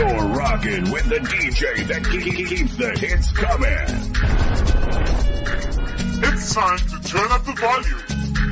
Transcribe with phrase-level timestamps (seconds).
[0.00, 3.86] You're rocking with the DJ that keeps the hits coming.
[6.24, 8.02] It's time to turn up the volume.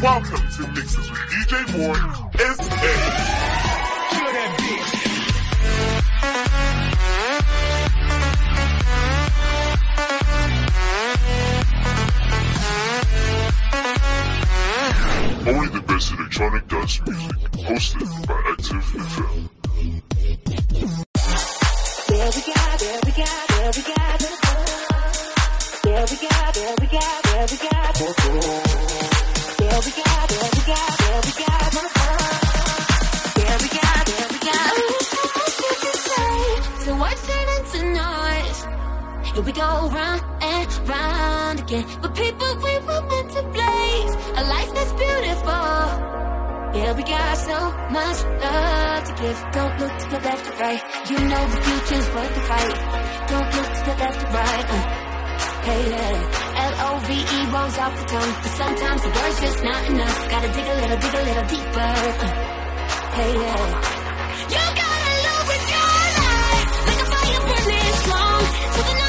[0.02, 1.96] Welcome to Mixes with DJ Moore
[2.36, 2.58] SA.
[15.48, 17.36] Only the best electronic dance music.
[17.52, 19.48] Hosted by Active FM.
[39.48, 41.86] We go, round and round again.
[42.02, 43.87] But people we were meant to blaze
[46.98, 47.58] we got so
[47.94, 49.38] much love to give.
[49.52, 50.82] Don't look to the left or right.
[51.10, 52.74] You know the future's worth the fight.
[53.30, 54.66] Don't look to the left or right.
[54.74, 54.82] Uh,
[55.68, 56.64] hey, yeah.
[56.70, 58.34] L-O-V-E rolls off the tongue.
[58.42, 60.18] But sometimes the word's just not enough.
[60.32, 61.90] Gotta dig a little, dig a little deeper.
[62.18, 62.30] Uh,
[63.16, 63.66] hey, yeah.
[64.54, 66.70] You gotta love with your life.
[66.88, 68.42] Like a fire burning strong.
[68.74, 69.07] Till the night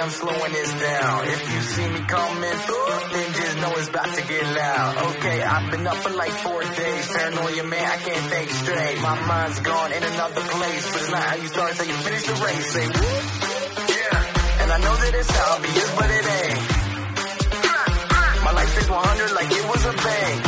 [0.00, 1.26] I'm slowing this down.
[1.26, 4.92] If you see me coming through, then just know it's about to get loud.
[5.10, 7.08] Okay, I've been up for like four days.
[7.08, 9.00] Paranoia, man, I can't think straight.
[9.02, 12.22] My mind's gone in another place, but it's not how you start till you finish
[12.30, 12.66] the race.
[12.72, 13.22] Say, whoop.
[13.90, 16.62] Yeah, and I know that it's obvious, but it ain't.
[18.46, 20.38] My life is 100 like it was a bank.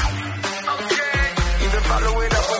[0.78, 1.22] Okay,
[1.66, 2.59] either follow it up or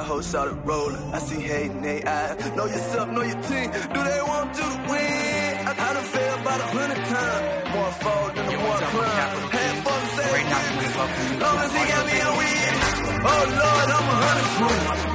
[0.00, 1.12] I whole shot rolling.
[1.12, 2.56] I see hate in their eyes.
[2.56, 3.70] Know yourself, know your team.
[3.92, 5.52] Do they want you to win?
[5.68, 7.74] I, I done failed about a hundred times.
[7.74, 9.30] More fall than the more climb.
[9.56, 10.30] Half fuck say
[11.42, 12.72] Long as he got me, I win.
[13.28, 15.09] Oh Lord, I'm a hundred proof.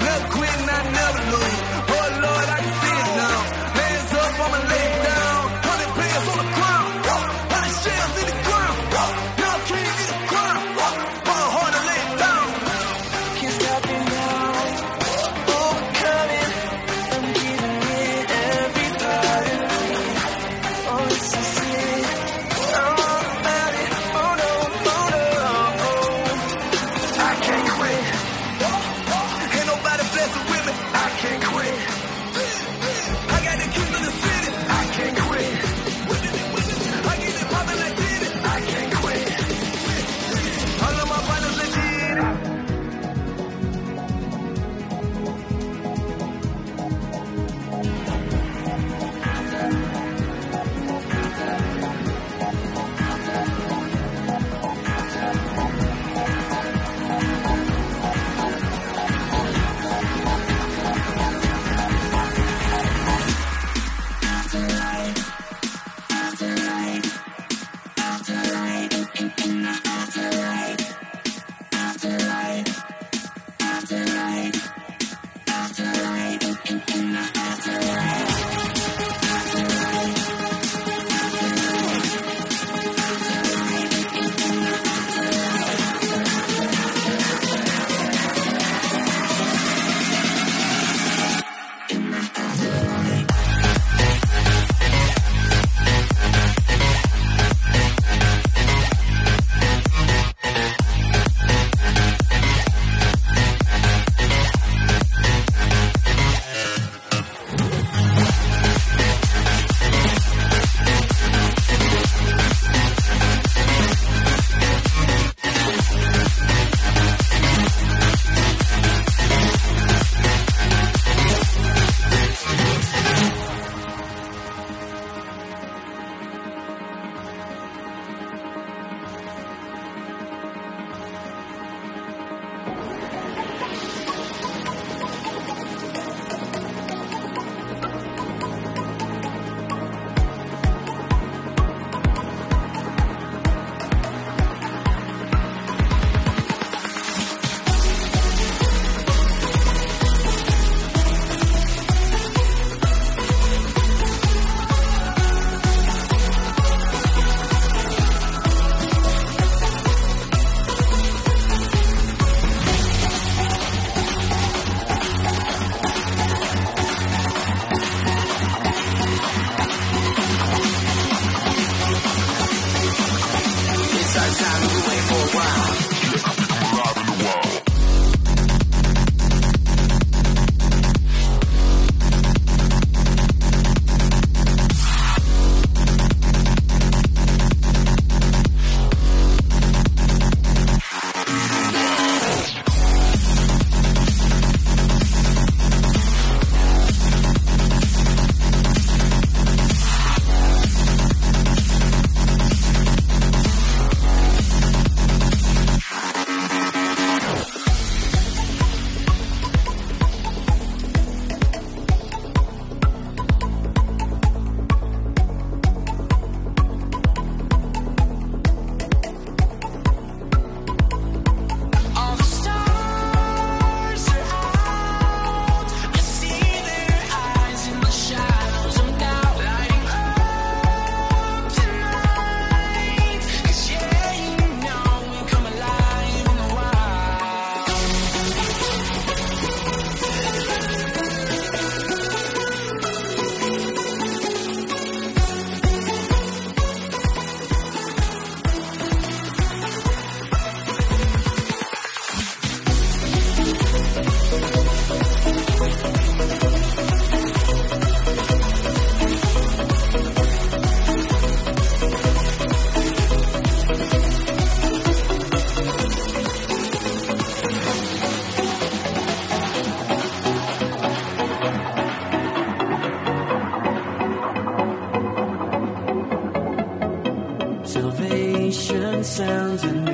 [279.58, 279.85] Sounds anew.